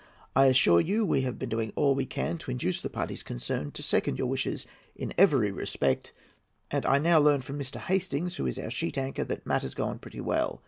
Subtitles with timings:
[0.35, 3.75] I assure you we have been doing all we can to induce the parties concerned
[3.75, 6.11] to second your wishes in every respect;
[6.71, 7.77] and I now learn from Mr.
[7.79, 10.59] Hastings, who is our sheet anchor, that matters go on pretty well.